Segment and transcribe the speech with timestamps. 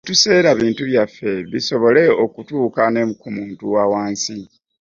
[0.05, 4.35] Tetuseera bintu byaffe bisobole okutuuka ne ku muntu wawansi.